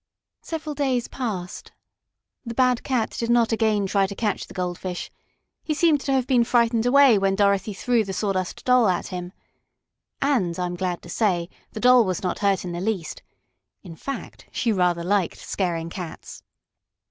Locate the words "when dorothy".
7.19-7.75